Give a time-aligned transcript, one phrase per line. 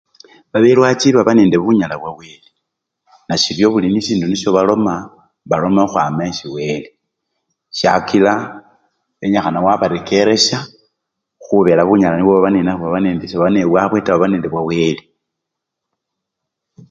[0.51, 2.49] Babelwachi baba nende bunyala bwa wele,
[3.27, 4.93] nasiryo buli esindy nisyo baloma,
[5.49, 6.89] baloma okhwama esi wele,
[7.77, 8.33] syakila
[9.25, 10.59] enyikhana wabarekeresya
[11.43, 12.85] khubela bunyala nibwo baba nenabwo
[13.29, 15.03] sebaba nende bubwabe ta baba nende bwawele.